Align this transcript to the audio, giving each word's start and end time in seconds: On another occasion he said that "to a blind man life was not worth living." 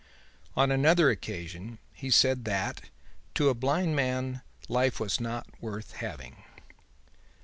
On 0.57 0.71
another 0.71 1.11
occasion 1.11 1.77
he 1.93 2.09
said 2.09 2.43
that 2.45 2.89
"to 3.35 3.49
a 3.49 3.53
blind 3.53 3.95
man 3.95 4.41
life 4.67 4.99
was 4.99 5.19
not 5.19 5.45
worth 5.61 6.01
living." 6.01 6.37